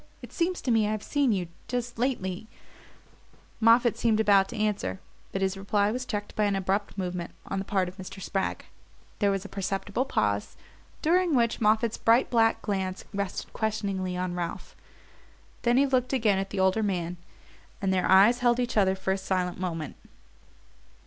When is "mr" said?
7.97-8.19